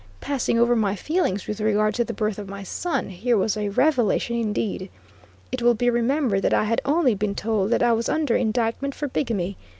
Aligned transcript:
Passing 0.19 0.57
over 0.57 0.75
my 0.75 0.95
feelings 0.95 1.45
with 1.45 1.61
regard 1.61 1.93
to 1.93 2.03
the 2.03 2.11
birth 2.11 2.39
of 2.39 2.49
my 2.49 2.63
son, 2.63 3.09
here 3.09 3.37
was 3.37 3.55
a 3.55 3.69
revelation 3.69 4.35
indeed! 4.35 4.89
It 5.51 5.61
will 5.61 5.75
be 5.75 5.91
remembered 5.91 6.41
that 6.41 6.55
I 6.55 6.63
had 6.63 6.81
only 6.85 7.13
been 7.13 7.35
told 7.35 7.69
that 7.69 7.83
I 7.83 7.93
was 7.93 8.09
under 8.09 8.35
indictment 8.35 8.95
for 8.95 9.07
bigamy. 9.07 9.57